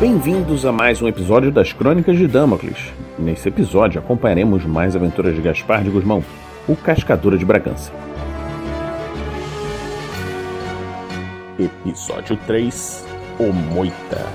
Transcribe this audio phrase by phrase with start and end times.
[0.00, 2.90] Bem-vindos a mais um episódio das Crônicas de Damocles.
[3.18, 6.24] Nesse episódio acompanharemos mais aventuras de Gaspar de Guzmão,
[6.66, 7.92] o Cascadura de Bragança.
[11.58, 13.06] Episódio 3
[13.38, 14.26] O Moita.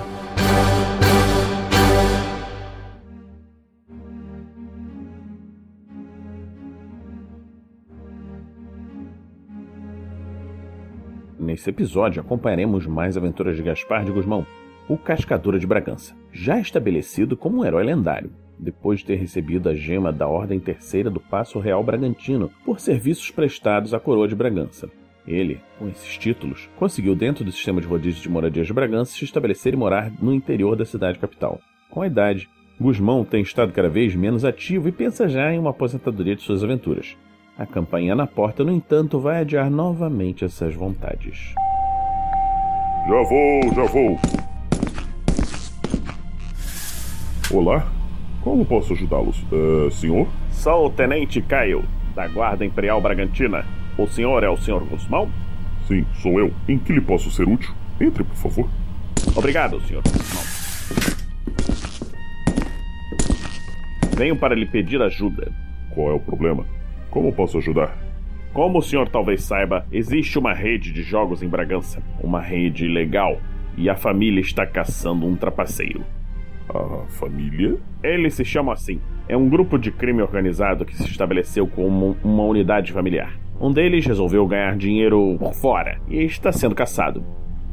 [11.39, 14.45] Nesse episódio acompanharemos mais aventuras de Gaspar de Guzmão,
[14.87, 19.73] o Cascadura de Bragança, já estabelecido como um herói lendário, depois de ter recebido a
[19.73, 24.89] gema da Ordem Terceira do Paço Real Bragantino por serviços prestados à coroa de Bragança.
[25.27, 29.25] Ele, com esses títulos, conseguiu, dentro do sistema de rodízio de moradias de Bragança, se
[29.25, 31.59] estabelecer e morar no interior da cidade capital.
[31.89, 32.47] Com a idade,
[32.79, 36.63] Guzmão tem estado cada vez menos ativo e pensa já em uma aposentadoria de suas
[36.63, 37.17] aventuras.
[37.57, 41.55] A campanha na porta, no entanto, vai adiar novamente essas vontades.
[43.07, 44.44] Já vou, já vou.
[47.51, 47.87] Olá,
[48.41, 49.45] como posso ajudá-los?
[49.51, 50.27] Uh, senhor?
[50.49, 53.63] Sou o Tenente Caio, da Guarda Imperial Bragantina.
[53.99, 55.29] O senhor é o senhor Guzmão?
[55.87, 56.51] Sim, sou eu.
[56.67, 57.71] Em que lhe posso ser útil?
[58.01, 58.67] Entre, por favor.
[59.35, 60.43] Obrigado, senhor Guzmão.
[64.17, 65.51] Venho para lhe pedir ajuda.
[65.93, 66.65] Qual é o problema?
[67.11, 67.95] Como posso ajudar?
[68.53, 72.01] Como o senhor talvez saiba, existe uma rede de jogos em Bragança.
[72.23, 73.39] Uma rede ilegal.
[73.77, 76.03] E a família está caçando um trapaceiro.
[76.69, 77.77] A família?
[78.03, 78.99] Eles se chamam assim.
[79.27, 83.33] É um grupo de crime organizado que se estabeleceu como uma unidade familiar.
[83.59, 87.23] Um deles resolveu ganhar dinheiro por fora e está sendo caçado.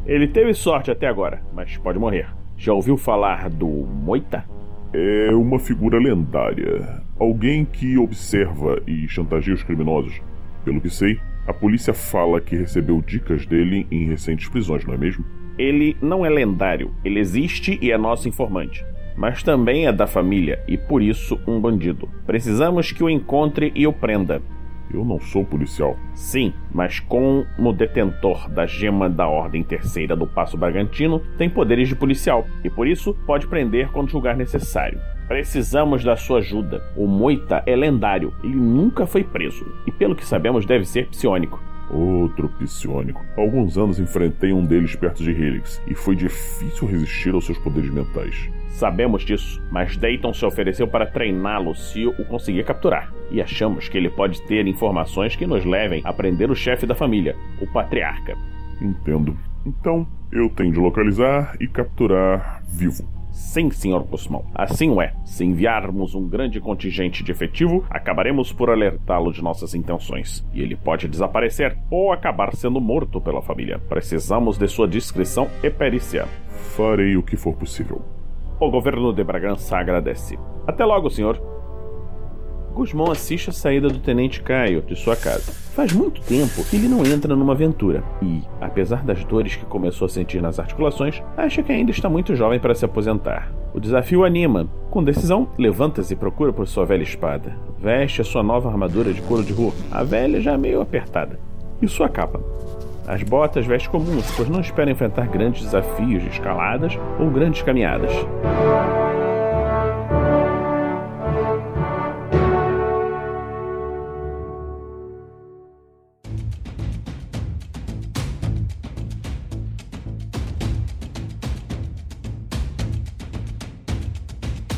[0.06, 2.28] Ele teve sorte até agora, mas pode morrer.
[2.56, 4.44] Já ouviu falar do Moita?
[4.92, 7.02] É uma figura lendária.
[7.18, 10.20] Alguém que observa e chantageia os criminosos.
[10.64, 14.98] Pelo que sei, a polícia fala que recebeu dicas dele em recentes prisões, não é
[14.98, 15.24] mesmo?
[15.62, 18.84] Ele não é lendário, ele existe e é nosso informante.
[19.16, 22.08] Mas também é da família e por isso um bandido.
[22.26, 24.42] Precisamos que o encontre e o prenda.
[24.92, 25.96] Eu não sou policial.
[26.16, 31.94] Sim, mas como detentor da gema da Ordem Terceira do Passo Bragantino, tem poderes de
[31.94, 34.98] policial e por isso pode prender quando julgar necessário.
[35.28, 36.82] Precisamos da sua ajuda.
[36.96, 41.62] O Moita é lendário, ele nunca foi preso e, pelo que sabemos, deve ser psionico.
[41.92, 43.22] Outro psionico.
[43.36, 47.58] Há alguns anos enfrentei um deles perto de Helix e foi difícil resistir aos seus
[47.58, 48.50] poderes mentais.
[48.70, 53.12] Sabemos disso, mas Dayton se ofereceu para treiná-lo se o conseguir capturar.
[53.30, 56.94] E achamos que ele pode ter informações que nos levem a prender o chefe da
[56.94, 58.34] família, o patriarca.
[58.80, 59.36] Entendo.
[59.64, 63.21] Então, eu tenho de localizar e capturar vivo.
[63.32, 64.04] Sim, Sr.
[64.04, 64.44] Guzmão.
[64.54, 65.14] Assim o é.
[65.24, 70.46] Se enviarmos um grande contingente de efetivo, acabaremos por alertá-lo de nossas intenções.
[70.52, 73.78] E ele pode desaparecer ou acabar sendo morto pela família.
[73.88, 76.26] Precisamos de sua discrição e perícia.
[76.76, 78.02] Farei o que for possível.
[78.60, 80.38] O governo de Bragança agradece.
[80.66, 81.40] Até logo, senhor.
[82.72, 85.52] Guzmão assiste a saída do Tenente Caio de sua casa.
[85.52, 90.06] Faz muito tempo que ele não entra numa aventura e, apesar das dores que começou
[90.06, 93.52] a sentir nas articulações, acha que ainda está muito jovem para se aposentar.
[93.74, 94.66] O desafio anima.
[94.90, 97.56] Com decisão, levanta-se e procura por sua velha espada.
[97.78, 101.38] Veste a sua nova armadura de couro de rua, a velha já meio apertada,
[101.80, 102.40] e sua capa.
[103.06, 108.12] As botas veste comuns, pois não espera enfrentar grandes desafios de escaladas ou grandes caminhadas.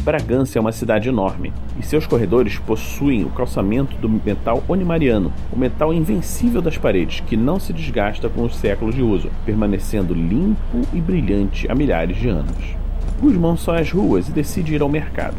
[0.04, 1.50] Bragança é uma cidade enorme
[1.81, 7.38] e seus corredores possuem o calçamento do metal onimariano, o metal invencível das paredes que
[7.38, 12.28] não se desgasta com os séculos de uso, permanecendo limpo e brilhante há milhares de
[12.28, 12.76] anos.
[13.19, 15.37] Guzmão sai às ruas e decide ir ao mercado.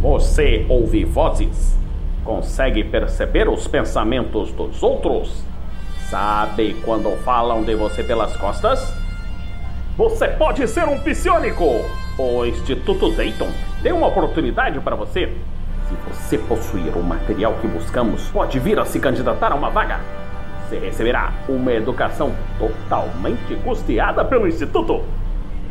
[0.00, 1.78] Você ouve vozes?
[2.24, 5.51] Consegue perceber os pensamentos dos outros?
[6.12, 8.86] Sabe quando falam de você pelas costas?
[9.96, 11.86] Você pode ser um psionico!
[12.18, 13.48] O Instituto Dayton
[13.80, 15.32] deu uma oportunidade para você.
[15.88, 20.00] Se você possuir o material que buscamos, pode vir a se candidatar a uma vaga.
[20.68, 25.00] Você receberá uma educação totalmente custeada pelo Instituto.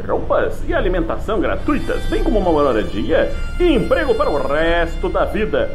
[0.07, 5.69] Roupas e alimentação gratuitas, bem como uma moradia e emprego para o resto da vida.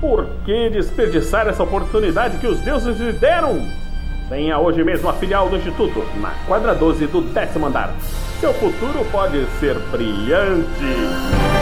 [0.00, 3.85] Por que desperdiçar essa oportunidade que os deuses lhe deram?
[4.28, 7.94] Venha hoje mesmo a filial do Instituto, na quadra 12 do décimo andar.
[8.40, 11.55] Seu futuro pode ser brilhante.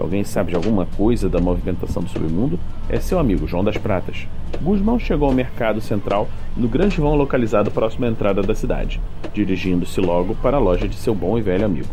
[0.00, 2.58] Alguém sabe de alguma coisa da movimentação do submundo,
[2.88, 4.26] é seu amigo João das Pratas.
[4.60, 9.00] Guzmão chegou ao mercado central no grande vão localizado próximo à entrada da cidade,
[9.32, 11.88] dirigindo-se logo para a loja de seu bom e velho amigo.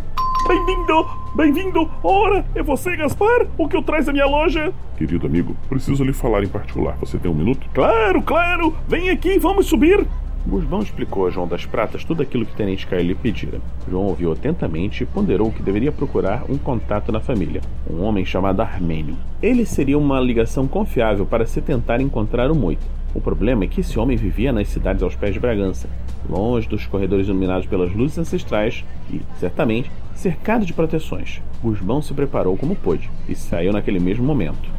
[0.48, 1.08] Bem-vindo!
[1.36, 1.92] Bem-vindo!
[2.04, 3.48] Ora, é você, Gaspar?
[3.58, 4.74] O que eu traz à minha loja?
[4.98, 6.98] Querido amigo, preciso lhe falar em particular.
[7.00, 7.68] Você tem um minuto?
[7.74, 8.76] Claro, claro!
[8.88, 10.08] Vem aqui, vamos subir!
[10.48, 13.60] Guzmão explicou a João das Pratas tudo aquilo que Tenente Caio lhe pedira.
[13.90, 18.62] João ouviu atentamente e ponderou que deveria procurar um contato na família, um homem chamado
[18.62, 19.18] Armênio.
[19.42, 22.86] Ele seria uma ligação confiável para se tentar encontrar o Moito.
[23.14, 25.90] O problema é que esse homem vivia nas cidades aos pés de Bragança,
[26.30, 31.42] longe dos corredores iluminados pelas luzes ancestrais e, certamente, cercado de proteções.
[31.62, 34.70] Guzmão se preparou como pôde e saiu naquele mesmo momento.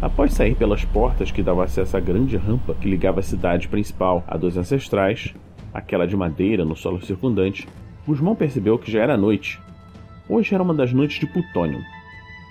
[0.00, 4.22] Após sair pelas portas que davam acesso à grande rampa que ligava a cidade principal
[4.26, 5.34] a dos ancestrais,
[5.72, 7.66] aquela de madeira no solo circundante,
[8.06, 9.58] Guzmão percebeu que já era noite.
[10.28, 11.80] Hoje era uma das noites de Plutônio.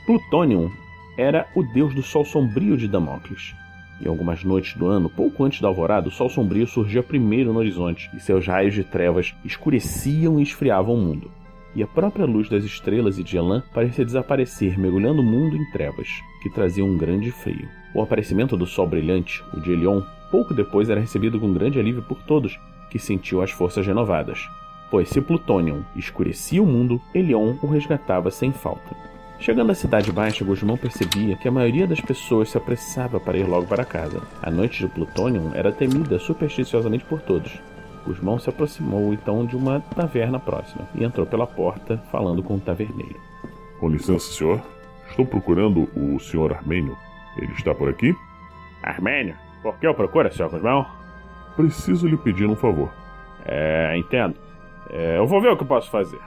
[0.08, 0.72] Plutônio
[1.18, 3.54] era o deus do sol sombrio de Damocles.
[4.02, 7.60] Em algumas noites do ano, pouco antes da alvorada, o sol sombrio surgia primeiro no
[7.60, 11.32] horizonte e seus raios de trevas escureciam e esfriavam o mundo
[11.76, 15.72] e a própria luz das estrelas e de Elan parecia desaparecer, mergulhando o mundo em
[15.72, 16.08] trevas,
[16.42, 17.68] que traziam um grande frio.
[17.94, 20.02] O aparecimento do sol brilhante, o de Elion,
[20.32, 22.58] pouco depois era recebido com grande alívio por todos,
[22.90, 24.48] que sentiam as forças renovadas.
[24.90, 28.96] Pois se Plutônio escurecia o mundo, Elion o resgatava sem falta.
[29.38, 33.46] Chegando à Cidade Baixa, Guzmão percebia que a maioria das pessoas se apressava para ir
[33.46, 34.22] logo para casa.
[34.42, 37.60] A noite de Plutônio era temida supersticiosamente por todos,
[38.06, 42.60] Guzmão se aproximou então de uma taverna próxima e entrou pela porta falando com o
[42.60, 43.20] taverneiro.
[43.80, 44.62] Com licença, senhor.
[45.10, 46.96] Estou procurando o senhor Armênio.
[47.38, 48.16] Ele está por aqui?
[48.82, 49.36] Armênio?
[49.62, 50.86] Por que eu procuro, senhor Guzmão?
[51.56, 52.92] Preciso lhe pedir um favor.
[53.46, 54.36] É, entendo.
[54.90, 56.20] É, eu vou ver o que posso fazer.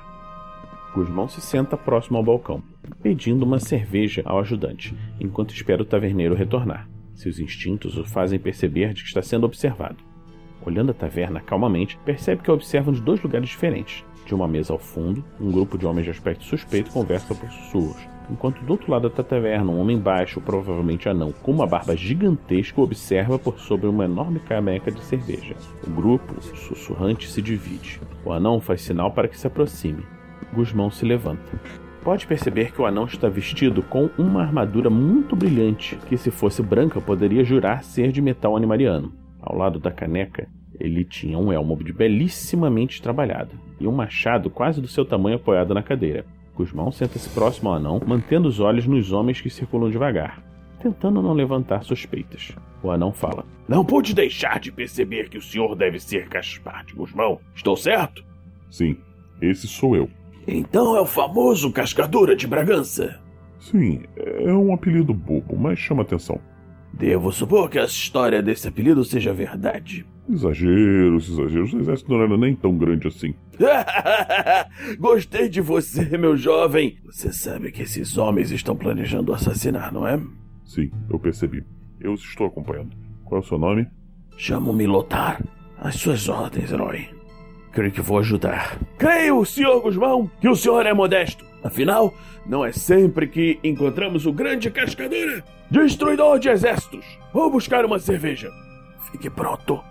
[0.95, 2.63] Guzmão se senta próximo ao balcão,
[3.03, 6.89] pedindo uma cerveja ao ajudante, enquanto espera o taverneiro retornar.
[7.15, 10.08] Seus instintos o fazem perceber de que está sendo observado.
[10.65, 14.05] Olhando a taverna calmamente, percebe que a observam de dois lugares diferentes.
[14.27, 18.07] De uma mesa ao fundo, um grupo de homens de aspecto suspeito conversa por sussurros,
[18.31, 22.81] enquanto do outro lado da taverna, um homem baixo, provavelmente anão, com uma barba gigantesca,
[22.81, 25.57] observa por sobre uma enorme caneca de cerveja.
[25.87, 28.01] O grupo, sussurrante, se divide.
[28.25, 30.05] O anão faz sinal para que se aproxime.
[30.53, 31.59] Guzmão se levanta.
[32.03, 36.63] Pode perceber que o anão está vestido com uma armadura muito brilhante, que se fosse
[36.63, 39.13] branca poderia jurar ser de metal animariano.
[39.41, 40.49] Ao lado da caneca,
[40.79, 45.75] ele tinha um elmo de belíssimamente trabalhado e um machado quase do seu tamanho apoiado
[45.75, 46.25] na cadeira.
[46.55, 50.43] Guzmão senta-se próximo ao anão, mantendo os olhos nos homens que circulam devagar,
[50.81, 52.53] tentando não levantar suspeitas.
[52.83, 56.95] O anão fala: Não pude deixar de perceber que o senhor deve ser Gaspar de
[56.95, 57.41] Guzmão.
[57.55, 58.25] Estou certo?
[58.71, 58.97] Sim,
[59.41, 60.11] esse sou eu.
[60.47, 63.21] Então é o famoso Cascadura de Bragança.
[63.59, 66.41] Sim, é um apelido bobo, mas chama atenção.
[66.93, 70.07] Devo supor que a história desse apelido seja verdade.
[70.29, 71.73] Exageros, exageros.
[71.73, 73.35] O exército não era nem tão grande assim.
[74.99, 76.99] Gostei de você, meu jovem.
[77.07, 80.21] Você sabe que esses homens estão planejando assassinar, não é?
[80.65, 81.65] Sim, eu percebi.
[82.01, 82.95] Eu os estou acompanhando.
[83.25, 83.87] Qual é o seu nome?
[84.37, 85.43] Chamo-me Lotar.
[85.79, 87.09] As suas ordens, herói.
[87.73, 88.79] Creio que vou ajudar.
[88.99, 91.45] Creio, senhor Guzmão, que o senhor é modesto.
[91.63, 92.15] Afinal,
[92.47, 97.05] não é sempre que encontramos o grande cascadura, destruidor de exércitos.
[97.33, 98.51] Vou buscar uma cerveja.
[99.11, 99.83] Fique pronto.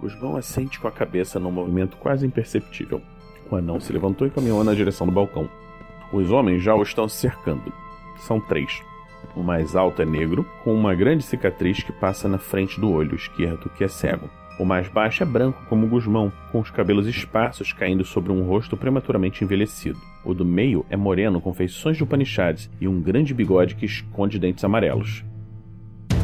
[0.00, 3.02] Guzmão assente com a cabeça num movimento quase imperceptível.
[3.50, 5.48] O anão se levantou e caminhou na direção do balcão.
[6.12, 7.72] Os homens já o estão cercando.
[8.18, 8.82] São três.
[9.36, 13.14] O mais alto é negro, com uma grande cicatriz que passa na frente do olho
[13.14, 14.30] esquerdo, que é cego.
[14.58, 18.76] O mais baixo é branco como Guzmão, com os cabelos esparsos caindo sobre um rosto
[18.76, 20.00] prematuramente envelhecido.
[20.24, 24.38] O do meio é moreno com feições de Upanishads e um grande bigode que esconde
[24.38, 25.24] dentes amarelos.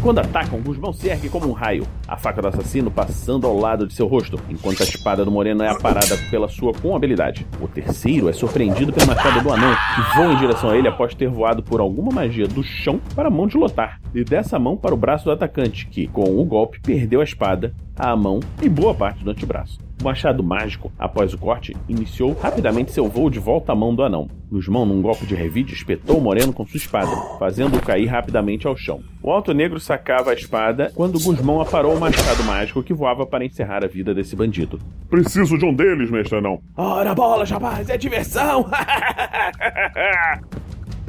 [0.04, 3.86] Quando atacam, Guzmão se ergue como um raio, a faca do assassino passando ao lado
[3.86, 7.46] de seu rosto, enquanto a espada do moreno é aparada pela sua com habilidade.
[7.58, 11.14] O terceiro é surpreendido pelo machado do anão, que voa em direção a ele após
[11.14, 14.76] ter voado por alguma magia do chão para a mão de Lotar, e dessa mão
[14.76, 18.68] para o braço do atacante, que, com o golpe, perdeu a espada, a mão e
[18.68, 19.83] boa parte do antebraço.
[20.04, 24.02] O machado mágico, após o corte, iniciou rapidamente seu voo de volta à mão do
[24.02, 24.28] anão.
[24.50, 28.76] Guzmão, num golpe de revide, espetou o moreno com sua espada, fazendo-o cair rapidamente ao
[28.76, 29.00] chão.
[29.22, 33.46] O alto negro sacava a espada quando Guzmão aparou o machado mágico que voava para
[33.46, 34.78] encerrar a vida desse bandido.
[35.08, 36.60] Preciso de um deles, mestre anão.
[36.76, 38.66] Ora bola, rapaz, é diversão!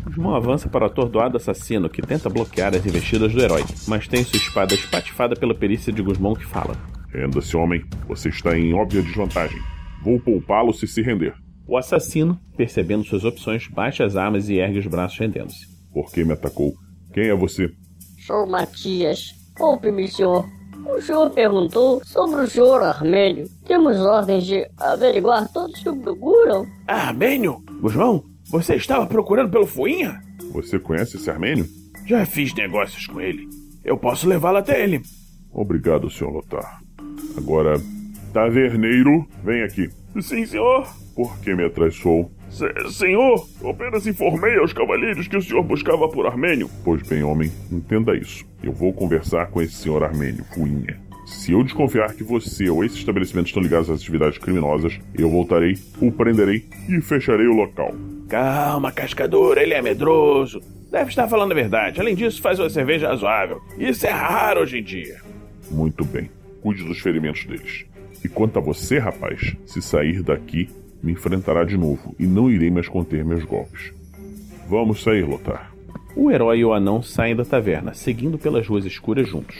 [0.06, 4.24] Guzmão avança para o atordoado assassino que tenta bloquear as investidas do herói, mas tem
[4.24, 6.78] sua espada espatifada pela perícia de Guzmão que fala:
[7.16, 7.82] Renda-se, homem.
[8.10, 9.62] Você está em óbvia desvantagem.
[10.04, 11.34] Vou poupá-lo se se render.
[11.66, 15.66] O assassino, percebendo suas opções, baixa as armas e ergue os braços rendendo-se.
[15.94, 16.74] Por que me atacou?
[17.14, 17.72] Quem é você?
[18.28, 19.34] Sou Matias.
[19.56, 20.46] Poupe-me, senhor.
[20.86, 23.48] O senhor perguntou sobre o senhor Armênio.
[23.66, 26.68] Temos ordens de averiguar todos que o procuram.
[26.86, 27.64] Armênio?
[27.80, 30.22] Guzmão, você estava procurando pelo Fuinha?
[30.52, 31.66] Você conhece esse armênio?
[32.06, 33.48] Já fiz negócios com ele.
[33.86, 35.02] Eu posso levá-lo até ele.
[35.52, 36.30] Obrigado, Sr.
[36.30, 36.85] Lotar.
[37.38, 37.80] Agora,
[38.34, 39.90] taverneiro, vem aqui.
[40.22, 40.88] Sim, senhor.
[41.16, 42.30] Por que me atraiçou?
[42.92, 46.70] Senhor, eu apenas informei aos cavalheiros que o senhor buscava por Armênio.
[46.84, 48.46] Pois bem, homem, entenda isso.
[48.64, 51.00] Eu vou conversar com esse senhor Armênio, Fuinha.
[51.26, 55.76] Se eu desconfiar que você ou esse estabelecimento estão ligados às atividades criminosas, eu voltarei,
[56.00, 57.94] o prenderei e fecharei o local.
[58.30, 60.62] Calma, cascador, ele é medroso.
[60.92, 62.00] Deve estar falando a verdade.
[62.00, 63.60] Além disso, faz uma cerveja razoável.
[63.78, 65.18] Isso é raro hoje em dia.
[65.72, 66.30] Muito bem.
[66.66, 67.86] Cuide dos ferimentos deles.
[68.24, 70.68] E quanto a você, rapaz, se sair daqui,
[71.04, 73.94] me enfrentará de novo e não irei mais conter meus golpes.
[74.68, 75.72] Vamos sair, Lotar.
[76.16, 79.56] O herói e o anão saem da taverna, seguindo pelas ruas escuras juntos.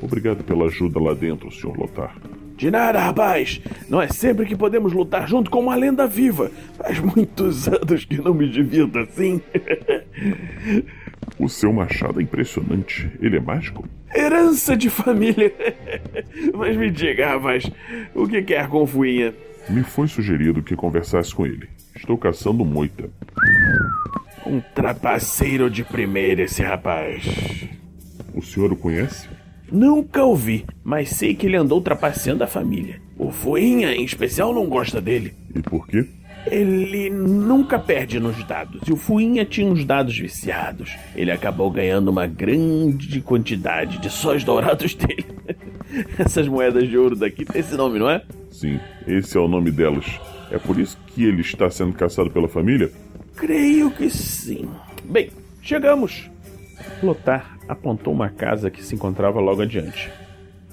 [0.00, 1.76] Obrigado pela ajuda lá dentro, Sr.
[1.76, 2.16] Lotar.
[2.56, 3.60] De nada, rapaz.
[3.88, 6.52] Não é sempre que podemos lutar junto com uma lenda viva.
[6.78, 9.40] Faz muitos anos que não me divirto assim.
[11.42, 13.10] o seu machado é impressionante.
[13.20, 13.84] Ele é mágico?
[14.14, 15.52] Herança de família.
[16.54, 17.68] Mas me diga, rapaz,
[18.14, 19.34] o que quer com Fuinha?
[19.68, 21.68] Me foi sugerido que conversasse com ele.
[21.96, 23.10] Estou caçando moita.
[24.46, 27.24] Um trapaceiro de primeira, esse rapaz.
[28.32, 29.28] O senhor o conhece?
[29.70, 33.00] Nunca ouvi, mas sei que ele andou trapaceando a família.
[33.18, 35.34] O Fuinha, em especial, não gosta dele.
[35.54, 36.06] E por quê?
[36.46, 40.96] Ele nunca perde nos dados, e o Fuinha tinha uns dados viciados.
[41.14, 45.26] Ele acabou ganhando uma grande quantidade de sóis dourados dele.
[46.18, 48.22] Essas moedas de ouro daqui tem esse nome, não é?
[48.50, 50.06] Sim, esse é o nome delas.
[50.50, 52.90] É por isso que ele está sendo caçado pela família?
[53.36, 54.68] Creio que sim.
[55.04, 55.30] Bem,
[55.62, 56.30] chegamos.
[57.02, 60.10] Lotar apontou uma casa que se encontrava logo adiante.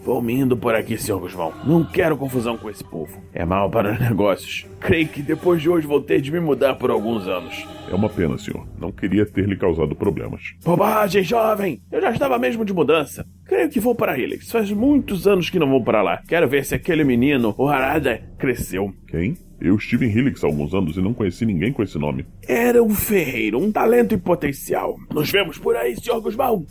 [0.03, 1.20] Vou me indo por aqui, Sr.
[1.20, 1.53] Guzmão.
[1.65, 3.22] Não quero confusão com esse povo.
[3.34, 4.65] É mal para os negócios.
[4.79, 7.68] Creio que depois de hoje vou ter de me mudar por alguns anos.
[7.91, 8.65] É uma pena, senhor.
[8.79, 10.53] Não queria ter lhe causado problemas.
[10.63, 11.82] Bobagem, jovem!
[11.91, 13.25] Eu já estava mesmo de mudança.
[13.46, 14.50] Creio que vou para Helix.
[14.51, 16.22] Faz muitos anos que não vou para lá.
[16.27, 18.94] Quero ver se aquele menino, o Harada, cresceu.
[19.08, 19.36] Quem?
[19.60, 22.25] Eu estive em Helix há alguns anos e não conheci ninguém com esse nome.
[22.48, 24.96] Era um ferreiro, um talento e potencial.
[25.13, 26.22] Nos vemos por aí, Sr.
[26.22, 26.65] Guzmão.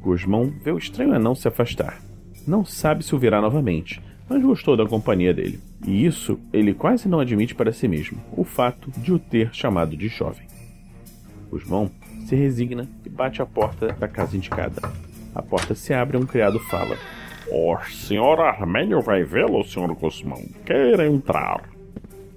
[0.00, 2.00] Guzmão vê o estranho anão se afastar.
[2.46, 5.60] Não sabe se o verá novamente, mas gostou da companhia dele.
[5.84, 9.96] E isso ele quase não admite para si mesmo, o fato de o ter chamado
[9.96, 10.46] de jovem.
[11.50, 11.90] Guzmão
[12.26, 14.80] se resigna e bate a porta da casa indicada.
[15.34, 16.96] A porta se abre e um criado fala:
[17.50, 20.42] O senhor Armênio vai vê-lo, senhor Guzmão.
[20.64, 21.68] Quer entrar.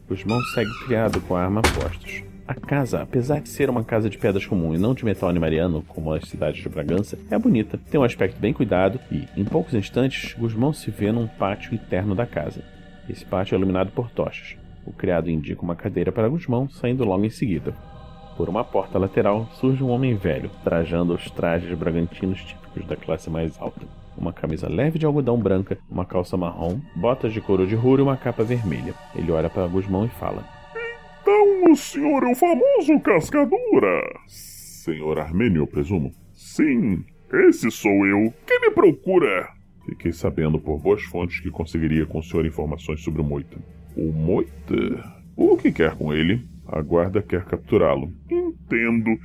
[0.07, 2.28] Guzmão segue o criado com a arma postos.
[2.49, 5.83] A casa, apesar de ser uma casa de pedras comum e não de metal animariano,
[5.87, 9.75] como as cidades de Bragança, é bonita, tem um aspecto bem cuidado e, em poucos
[9.75, 12.63] instantes, Guzmão se vê num pátio interno da casa.
[13.07, 14.57] Esse pátio é iluminado por tochas.
[14.83, 17.71] O criado indica uma cadeira para Guzmão, saindo logo em seguida.
[18.35, 23.29] Por uma porta lateral surge um homem velho, trajando os trajes bragantinos típicos da classe
[23.29, 23.85] mais alta.
[24.17, 28.05] Uma camisa leve de algodão branca, uma calça marrom, botas de couro de ruro e
[28.05, 28.95] uma capa vermelha.
[29.15, 30.43] Ele olha para Guzmão e fala:
[31.69, 34.01] o senhor é o famoso Cascadura?
[34.27, 36.11] Senhor Armênio, presumo?
[36.33, 38.33] Sim, esse sou eu.
[38.47, 39.49] Quem me procura?
[39.85, 43.57] Fiquei sabendo por boas fontes que conseguiria com o senhor informações sobre o Moita.
[43.95, 45.19] O Moita?
[45.35, 46.43] O que quer com ele?
[46.67, 48.11] A guarda quer capturá-lo.
[48.29, 49.15] Entendo.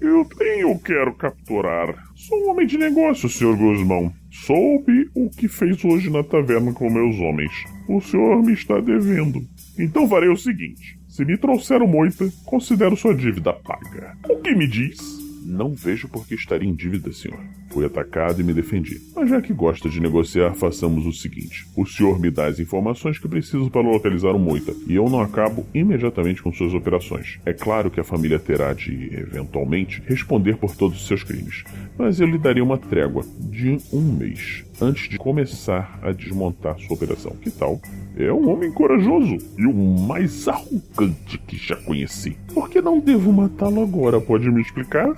[0.00, 1.94] Eu tenho quero capturar.
[2.14, 3.56] Sou um homem de negócio, Sr.
[3.56, 4.12] Guzmão.
[4.30, 7.52] Soube o que fez hoje na taverna com meus homens.
[7.88, 9.40] O senhor me está devendo.
[9.78, 14.16] Então farei o seguinte: se me trouxeram moita, considero sua dívida paga.
[14.28, 15.23] O que me diz?
[15.44, 17.38] Não vejo por que estaria em dívida, senhor.
[17.68, 19.00] Fui atacado e me defendi.
[19.14, 23.18] Mas já que gosta de negociar, façamos o seguinte: o senhor me dá as informações
[23.18, 27.38] que preciso para localizar o Moita, e eu não acabo imediatamente com suas operações.
[27.44, 31.64] É claro que a família terá de, eventualmente, responder por todos os seus crimes,
[31.98, 36.96] mas eu lhe daria uma trégua de um mês antes de começar a desmontar sua
[36.96, 37.32] operação.
[37.40, 37.80] Que tal?
[38.16, 42.36] É um homem corajoso e o mais arrogante que já conheci.
[42.52, 44.20] Por que não devo matá-lo agora?
[44.20, 45.12] Pode me explicar?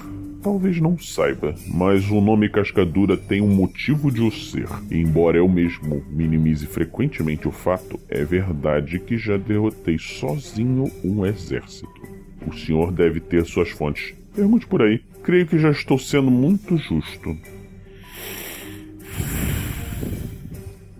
[0.46, 4.68] Talvez não saiba, mas o nome Cascadura tem um motivo de o ser.
[4.88, 11.26] E embora eu mesmo minimize frequentemente o fato, é verdade que já derrotei sozinho um
[11.26, 12.00] exército.
[12.46, 14.14] O senhor deve ter suas fontes.
[14.36, 15.02] Pergunte por aí.
[15.24, 17.36] Creio que já estou sendo muito justo.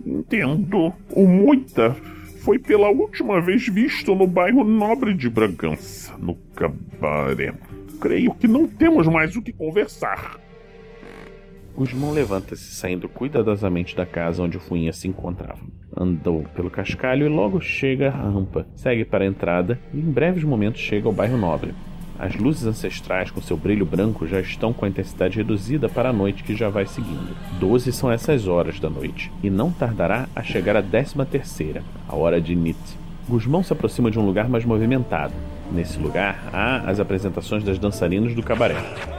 [0.05, 0.91] Entendo.
[1.11, 1.95] O Moita
[2.41, 7.53] foi pela última vez visto no bairro Nobre de Bragança, no cabaré.
[7.99, 10.39] Creio que não temos mais o que conversar.
[11.75, 15.61] Guzmão levanta-se, saindo cuidadosamente da casa onde o Fuinha se encontrava.
[15.95, 18.67] Andou pelo cascalho e logo chega à rampa.
[18.75, 21.73] Segue para a entrada e em breves momentos chega ao bairro Nobre.
[22.19, 26.13] As luzes ancestrais com seu brilho branco já estão com a intensidade reduzida para a
[26.13, 27.37] noite que já vai seguindo.
[27.59, 32.15] Doze são essas horas da noite, e não tardará a chegar a décima terceira, a
[32.15, 32.79] hora de Nit.
[33.29, 35.33] Guzmão se aproxima de um lugar mais movimentado.
[35.71, 38.75] Nesse lugar há as apresentações das dançarinas do cabaré.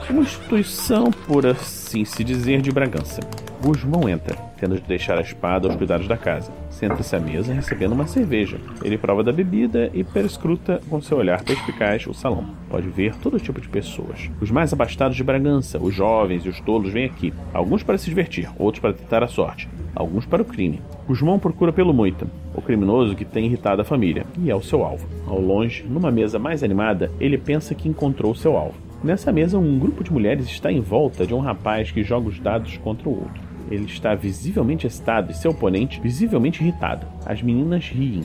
[0.09, 3.21] Uma instituição, por assim se dizer, de Bragança.
[3.62, 6.52] Guzmão entra, tendo de deixar a espada aos cuidados da casa.
[6.71, 8.59] Senta-se à mesa recebendo uma cerveja.
[8.83, 12.55] Ele prova da bebida e perscruta com seu olhar perspicaz o salão.
[12.71, 14.31] Pode ver todo tipo de pessoas.
[14.40, 17.35] Os mais abastados de Bragança, os jovens e os tolos vêm aqui.
[17.52, 19.69] Alguns para se divertir, outros para tentar a sorte.
[19.95, 20.81] Alguns para o crime.
[21.09, 24.85] Guzmão procura pelo Moita, o criminoso que tem irritado a família, e é o seu
[24.85, 25.09] alvo.
[25.27, 28.75] Ao longe, numa mesa mais animada, ele pensa que encontrou seu alvo.
[29.03, 32.38] Nessa mesa, um grupo de mulheres está em volta de um rapaz que joga os
[32.38, 33.43] dados contra o outro.
[33.71, 37.07] Ele está visivelmente excitado e seu oponente visivelmente irritado.
[37.25, 38.23] As meninas riem.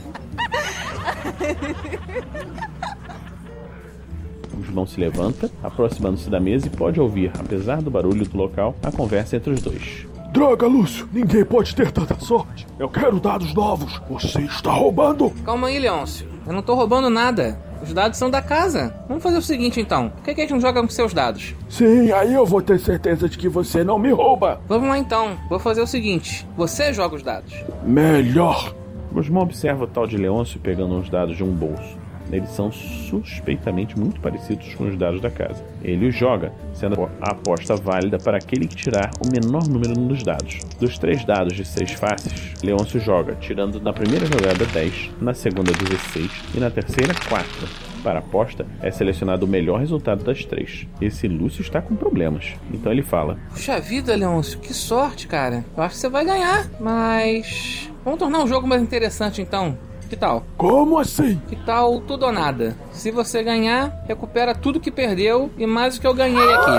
[4.76, 8.92] O se levanta, aproximando-se da mesa e pode ouvir, apesar do barulho do local, a
[8.92, 10.06] conversa entre os dois.
[10.34, 11.08] Droga, Lúcio!
[11.12, 12.66] Ninguém pode ter tanta sorte!
[12.76, 14.02] Eu quero dados novos!
[14.10, 15.30] Você está roubando!
[15.44, 16.26] Calma aí, Leôncio.
[16.44, 17.56] Eu não tô roubando nada.
[17.80, 18.92] Os dados são da casa.
[19.06, 20.08] Vamos fazer o seguinte então.
[20.08, 21.54] Por que, que a gente não joga com seus dados?
[21.68, 24.60] Sim, aí eu vou ter certeza de que você não me rouba!
[24.66, 25.38] Vamos lá então.
[25.48, 26.44] Vou fazer o seguinte.
[26.56, 27.54] Você joga os dados.
[27.84, 28.74] Melhor!
[29.12, 31.96] Guzmão observa o tal de Leôncio pegando uns dados de um bolso.
[32.34, 35.64] Eles são suspeitamente muito parecidos com os dados da casa.
[35.82, 40.22] Ele os joga, sendo a aposta válida para aquele que tirar o menor número dos
[40.22, 40.60] dados.
[40.80, 45.72] Dos três dados de seis faces, Leôncio joga, tirando na primeira jogada 10, na segunda
[45.72, 47.94] 16 e na terceira 4.
[48.02, 50.86] Para a aposta, é selecionado o melhor resultado das três.
[51.00, 52.52] Esse Lúcio está com problemas.
[52.70, 55.64] Então ele fala: Puxa vida, Leôncio, que sorte, cara.
[55.74, 57.90] Eu acho que você vai ganhar, mas.
[58.04, 59.78] Vamos tornar o jogo mais interessante então.
[60.08, 60.44] Que tal?
[60.56, 61.40] Como assim?
[61.48, 62.76] Que tal tudo ou nada?
[62.92, 66.78] Se você ganhar, recupera tudo que perdeu e mais o que eu ganhei aqui.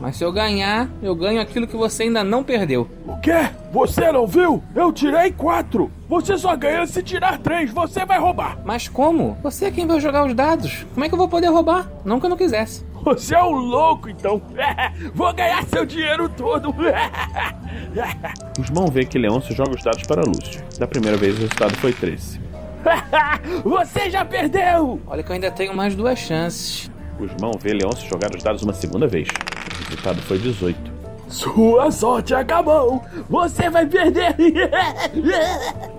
[0.00, 2.86] Mas se eu ganhar, eu ganho aquilo que você ainda não perdeu.
[3.06, 3.48] O quê?
[3.72, 4.62] Você não viu?
[4.74, 5.90] Eu tirei quatro!
[6.08, 8.58] Você só ganha se tirar três, você vai roubar!
[8.64, 9.36] Mas como?
[9.42, 10.84] Você é quem vai jogar os dados.
[10.92, 11.90] Como é que eu vou poder roubar?
[12.04, 12.84] Não que eu não quisesse.
[13.04, 14.40] Você é um louco, então!
[15.14, 16.74] Vou ganhar seu dinheiro todo!
[18.56, 20.62] Guzmão vê que Leôncio joga os dados para Lúcio.
[20.78, 22.40] Da primeira vez o resultado foi 13.
[23.64, 25.00] Você já perdeu!
[25.06, 26.90] Olha que eu ainda tenho mais duas chances.
[27.18, 29.28] Guzmão vê Leôncio jogar os dados uma segunda vez.
[29.28, 30.94] O resultado foi 18.
[31.28, 33.02] Sua sorte acabou!
[33.28, 34.34] Você vai perder!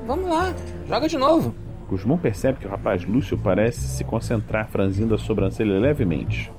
[0.05, 0.53] Vamos lá,
[0.87, 1.53] joga de novo.
[1.89, 6.51] Guzmão percebe que o rapaz Lúcio parece se concentrar, franzindo a sobrancelha levemente.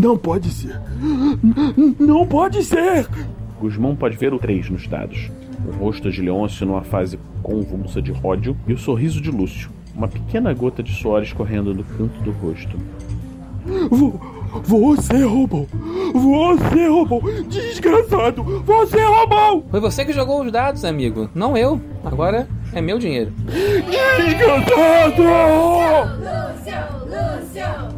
[0.00, 0.80] Não pode ser!
[1.98, 3.06] Não pode ser!
[3.60, 5.30] Guzmão pode ver o 3 nos dados.
[5.68, 9.68] O rosto de Leôncio numa fase convulsa de ódio e o sorriso de Lúcio.
[9.94, 12.78] Uma pequena gota de suor escorrendo no canto do rosto.
[14.64, 15.68] Você roubou!
[16.14, 17.22] Você roubou!
[17.46, 18.42] Desgraçado!
[18.42, 19.66] Você roubou!
[19.70, 21.78] Foi você que jogou os dados, amigo, não eu.
[22.02, 23.32] Agora é meu dinheiro.
[24.16, 25.22] Desgraçado!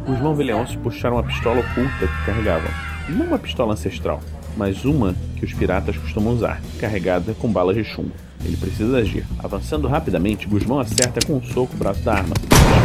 [0.05, 2.69] Guzmão e Leôncio puxaram uma pistola oculta que carregavam.
[3.09, 4.21] Não uma pistola ancestral,
[4.55, 8.11] mas uma que os piratas costumam usar, carregada com balas de chumbo.
[8.45, 9.25] Ele precisa agir.
[9.39, 12.33] Avançando rapidamente, Guzmão acerta com um soco o braço da arma.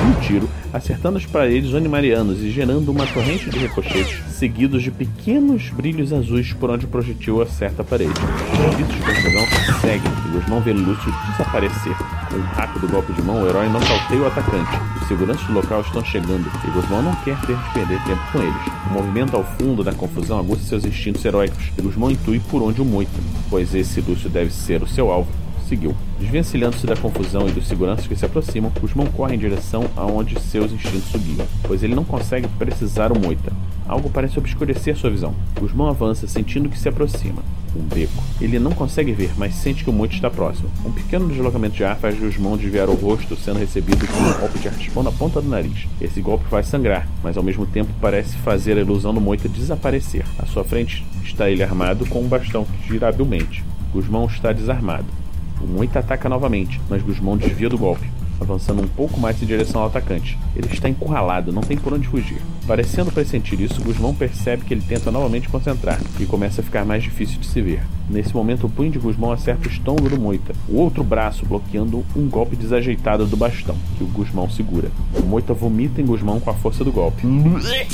[0.07, 5.71] Um tiro, acertando as paredes onimarianas e gerando uma torrente de ricochetes, seguidos de pequenos
[5.71, 8.13] brilhos azuis por onde o projetil acerta a parede.
[8.13, 12.18] Os gritos de seguem e Guzmão vê Lúcio desaparecer.
[12.35, 14.71] Um rápido golpe de mão, o herói nocauteia o atacante.
[15.01, 18.43] Os seguranças do local estão chegando e Guzmão não quer ter de perder tempo com
[18.43, 18.63] eles.
[18.91, 22.83] O movimento ao fundo da confusão aguça seus instintos heróicos e Guzmão intui por onde
[22.83, 25.31] o moita, pois esse Lúcio deve ser o seu alvo
[25.69, 25.95] seguiu.
[26.19, 30.73] Desvencilhando-se da confusão e dos seguranças que se aproximam, Guzmão corre em direção aonde seus
[30.73, 33.53] instintos subiam, pois ele não consegue precisar o Moita.
[33.87, 35.35] Algo parece obscurecer sua visão.
[35.61, 37.43] Guzmão avança, sentindo que se aproxima.
[37.77, 38.23] Um beco.
[38.41, 40.71] Ele não consegue ver, mas sente que o Moita está próximo.
[40.85, 44.59] Um pequeno deslocamento de ar faz Guzmão desviar o rosto, sendo recebido com um golpe
[44.59, 45.87] de artispão na ponta do nariz.
[46.01, 50.25] Esse golpe vai sangrar, mas ao mesmo tempo parece fazer a ilusão do Moita desaparecer.
[50.39, 53.65] À sua frente está ele armado com um bastão que gira habilmente.
[53.93, 55.07] Guzmão está desarmado.
[55.61, 58.18] O Moita ataca novamente, mas Guzmão desvia do golpe.
[58.41, 60.39] Avançando um pouco mais em direção ao atacante.
[60.55, 62.41] Ele está encurralado, não tem por onde fugir.
[62.67, 67.03] Parecendo pressentir isso, Guzmão percebe que ele tenta novamente concentrar e começa a ficar mais
[67.03, 67.83] difícil de se ver.
[68.09, 72.05] Nesse momento, o punho de Guzmão acerta o estômago do Moita, o outro braço bloqueando
[72.17, 74.91] um golpe desajeitado do bastão, que o Guzmão segura.
[75.15, 77.27] O Moita vomita em Guzmão com a força do golpe,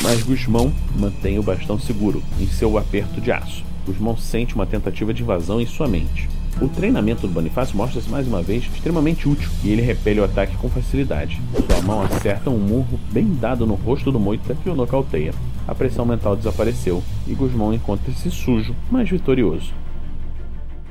[0.02, 3.64] mas Guzmão mantém o bastão seguro em seu aperto de aço.
[3.86, 6.28] Guzmão sente uma tentativa de invasão em sua mente.
[6.60, 10.56] O treinamento do Bonifácio mostra-se mais uma vez extremamente útil e ele repele o ataque
[10.56, 11.40] com facilidade.
[11.66, 15.34] Sua mão acerta um murro bem dado no rosto do Moita que o nocauteia.
[15.66, 19.72] A pressão mental desapareceu e Guzmão encontra-se sujo, mas vitorioso.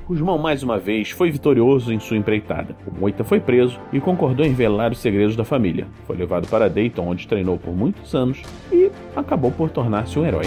[0.06, 2.76] Guzmão mais uma vez foi vitorioso em sua empreitada.
[2.86, 5.88] O Moita foi preso e concordou em velar os segredos da família.
[6.06, 10.46] Foi levado para Dayton, onde treinou por muitos anos e acabou por tornar-se um herói.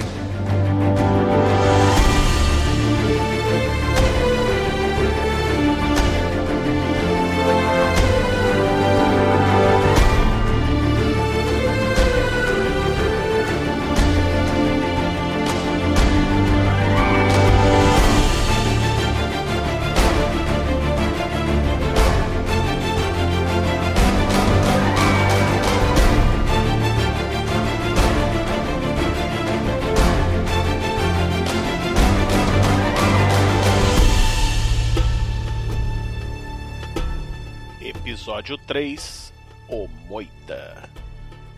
[38.66, 39.32] 3
[39.68, 40.90] O Moita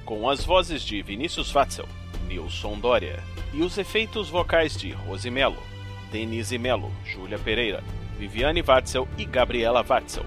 [0.05, 1.89] Com as vozes de Vinícius Watzel,
[2.27, 5.57] Nilson Dória e os efeitos vocais de Rose Melo,
[6.13, 7.83] Denise Melo, Júlia Pereira,
[8.19, 10.27] Viviane Watzel e Gabriela Watzel.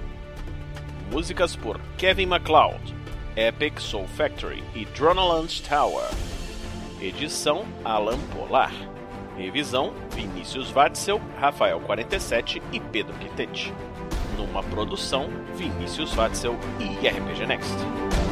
[1.11, 2.95] Músicas por Kevin MacLeod,
[3.35, 6.09] Epic Soul Factory e Droneland Tower.
[6.99, 8.73] Edição Alan Polar.
[9.37, 13.71] Revisão Vinícius Watzel, Rafael 47 e Pedro Quitete
[14.37, 18.30] numa produção Vinícius Watzel e RPG Next.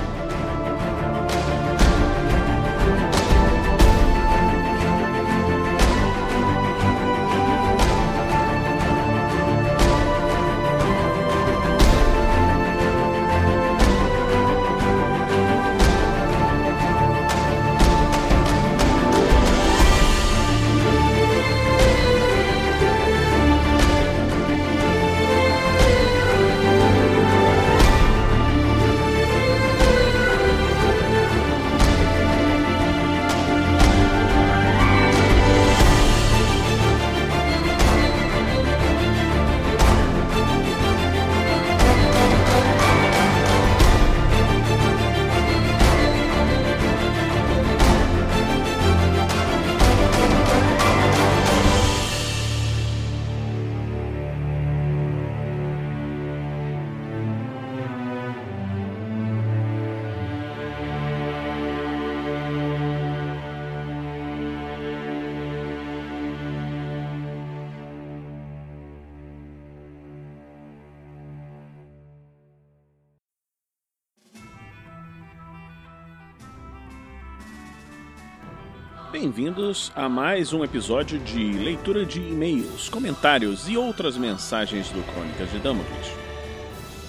[79.12, 85.52] Bem-vindos a mais um episódio de leitura de e-mails, comentários e outras mensagens do Crônicas
[85.52, 86.14] de Damocles.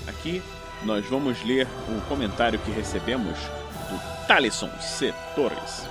[0.06, 0.40] Aqui
[0.82, 3.38] nós vamos ler o comentário que recebemos
[3.90, 5.12] do Talisson C.
[5.34, 5.86] Torres.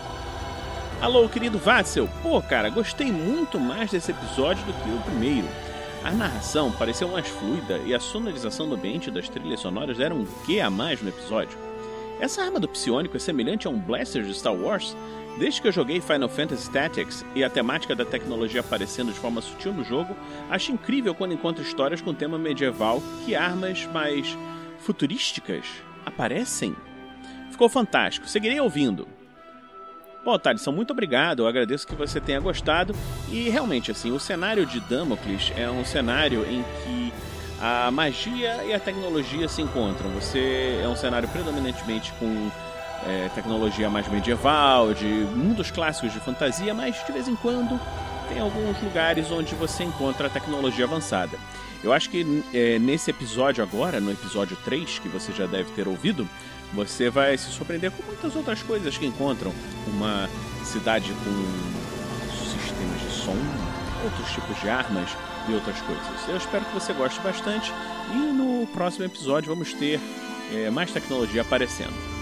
[1.00, 2.10] Alô, querido Vatzel.
[2.24, 5.48] Pô, cara, gostei muito mais desse episódio do que o primeiro.
[6.04, 10.28] A narração pareceu mais fluida e a sonorização do ambiente das trilhas sonoras deram um
[10.44, 11.56] quê a mais no episódio.
[12.20, 14.96] Essa arma do psionico é semelhante a um blaster de Star Wars?
[15.40, 19.40] Desde que eu joguei Final Fantasy Tactics e a temática da tecnologia aparecendo de forma
[19.40, 20.14] sutil no jogo,
[20.50, 24.38] acho incrível quando encontro histórias com tema medieval que armas mais
[24.80, 25.66] futurísticas
[26.06, 26.76] aparecem.
[27.52, 29.08] Ficou fantástico, seguirei ouvindo.
[30.26, 31.44] Bom, Thaleson, muito obrigado.
[31.44, 32.94] Eu agradeço que você tenha gostado.
[33.32, 37.14] E realmente, assim, o cenário de Damocles é um cenário em que
[37.62, 40.10] a magia e a tecnologia se encontram.
[40.12, 42.52] Você é um cenário predominantemente com
[43.06, 47.80] é, tecnologia mais medieval, de mundos clássicos de fantasia, mas de vez em quando
[48.28, 51.38] tem alguns lugares onde você encontra tecnologia avançada.
[51.84, 55.88] Eu acho que é, nesse episódio agora, no episódio 3, que você já deve ter
[55.88, 56.28] ouvido,
[56.74, 59.52] você vai se surpreender com muitas outras coisas que encontram.
[59.88, 60.30] Uma
[60.64, 63.36] cidade com sistemas de som,
[64.04, 65.10] outros tipos de armas
[65.48, 66.28] e outras coisas.
[66.28, 67.74] Eu espero que você goste bastante
[68.14, 70.00] e no próximo episódio vamos ter
[70.54, 72.19] é, mais tecnologia aparecendo.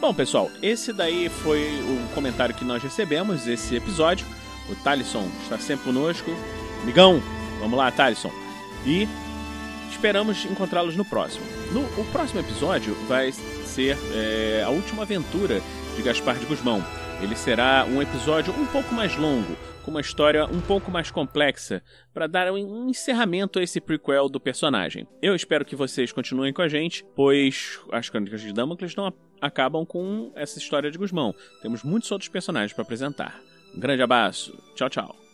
[0.00, 4.26] Bom, pessoal, esse daí foi o comentário que nós recebemos desse episódio.
[4.70, 6.30] O Talisson está sempre conosco.
[6.86, 7.20] Migão,
[7.58, 8.32] vamos lá, Talisson.
[8.86, 9.06] E
[9.90, 11.44] esperamos encontrá-los no próximo.
[11.70, 15.60] No o próximo episódio vai ser é, a última aventura
[15.94, 16.82] de Gaspar de Guzmão.
[17.20, 21.82] Ele será um episódio um pouco mais longo, com uma história um pouco mais complexa,
[22.14, 25.06] para dar um encerramento a esse prequel do personagem.
[25.20, 29.04] Eu espero que vocês continuem com a gente, pois as Crônicas de Damocles não
[29.40, 31.34] acabam com essa história de Guzmão.
[31.62, 33.40] Temos muitos outros personagens para apresentar.
[33.74, 35.29] Um grande abraço, tchau, tchau.